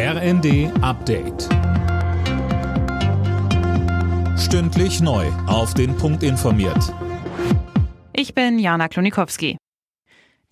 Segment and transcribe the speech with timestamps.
[0.00, 1.48] RND Update.
[4.38, 5.26] Stündlich neu.
[5.48, 6.94] Auf den Punkt informiert.
[8.12, 9.56] Ich bin Jana Klonikowski.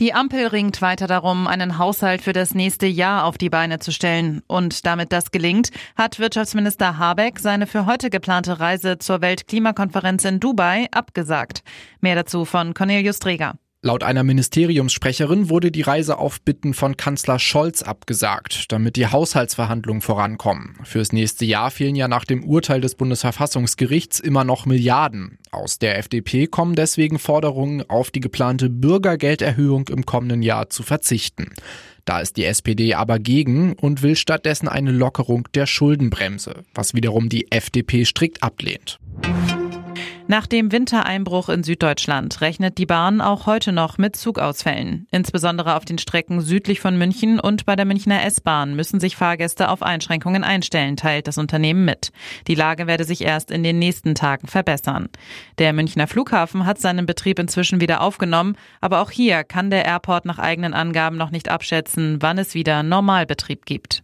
[0.00, 3.92] Die Ampel ringt weiter darum, einen Haushalt für das nächste Jahr auf die Beine zu
[3.92, 4.42] stellen.
[4.48, 10.40] Und damit das gelingt, hat Wirtschaftsminister Habeck seine für heute geplante Reise zur Weltklimakonferenz in
[10.40, 11.62] Dubai abgesagt.
[12.00, 13.54] Mehr dazu von Cornelius Träger.
[13.86, 20.02] Laut einer Ministeriumssprecherin wurde die Reise auf Bitten von Kanzler Scholz abgesagt, damit die Haushaltsverhandlungen
[20.02, 20.74] vorankommen.
[20.82, 25.38] Fürs nächste Jahr fehlen ja nach dem Urteil des Bundesverfassungsgerichts immer noch Milliarden.
[25.52, 31.54] Aus der FDP kommen deswegen Forderungen, auf die geplante Bürgergelderhöhung im kommenden Jahr zu verzichten.
[32.04, 37.28] Da ist die SPD aber gegen und will stattdessen eine Lockerung der Schuldenbremse, was wiederum
[37.28, 38.98] die FDP strikt ablehnt.
[40.28, 45.06] Nach dem Wintereinbruch in Süddeutschland rechnet die Bahn auch heute noch mit Zugausfällen.
[45.12, 49.68] Insbesondere auf den Strecken südlich von München und bei der Münchner S-Bahn müssen sich Fahrgäste
[49.68, 52.10] auf Einschränkungen einstellen, teilt das Unternehmen mit.
[52.48, 55.10] Die Lage werde sich erst in den nächsten Tagen verbessern.
[55.58, 60.24] Der Münchner Flughafen hat seinen Betrieb inzwischen wieder aufgenommen, aber auch hier kann der Airport
[60.24, 64.02] nach eigenen Angaben noch nicht abschätzen, wann es wieder Normalbetrieb gibt.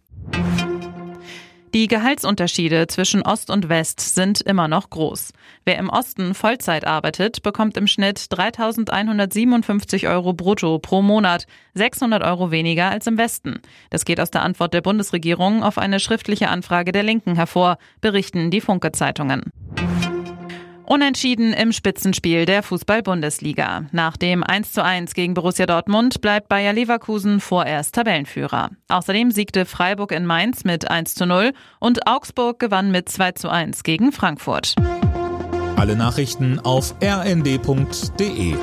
[1.73, 5.33] Die Gehaltsunterschiede zwischen Ost und West sind immer noch groß.
[5.65, 12.51] Wer im Osten Vollzeit arbeitet, bekommt im Schnitt 3.157 Euro brutto pro Monat, 600 Euro
[12.51, 13.59] weniger als im Westen.
[13.89, 18.51] Das geht aus der Antwort der Bundesregierung auf eine schriftliche Anfrage der Linken hervor, berichten
[18.51, 19.41] die Funke-Zeitungen.
[20.85, 23.85] Unentschieden im Spitzenspiel der Fußball-Bundesliga.
[23.91, 28.69] Nach dem 1:1 gegen Borussia Dortmund bleibt Bayer Leverkusen vorerst Tabellenführer.
[28.89, 34.75] Außerdem siegte Freiburg in Mainz mit 1:0 und Augsburg gewann mit 2:1 gegen Frankfurt.
[35.77, 38.55] Alle Nachrichten auf rnd.de